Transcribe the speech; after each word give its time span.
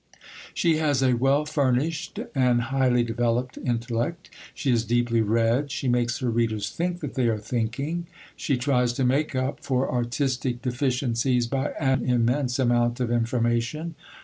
She 0.55 0.77
has 0.77 1.03
a 1.03 1.13
well 1.13 1.45
furnished 1.45 2.19
and 2.33 2.59
highly 2.73 3.03
developed 3.03 3.59
intellect; 3.63 4.31
she 4.55 4.71
is 4.71 4.83
deeply 4.83 5.21
read; 5.21 5.69
she 5.69 5.87
makes 5.87 6.17
her 6.21 6.31
readers 6.31 6.71
think 6.71 7.01
that 7.01 7.13
they 7.13 7.27
are 7.27 7.37
thinking. 7.37 8.07
She 8.35 8.57
tries 8.57 8.93
to 8.93 9.05
make 9.05 9.35
up 9.35 9.59
for 9.59 9.91
artistic 9.91 10.63
deficiencies 10.63 11.45
by 11.45 11.73
an 11.79 12.03
immense 12.03 12.57
amount 12.57 12.99
of 12.99 13.11
information. 13.11 13.93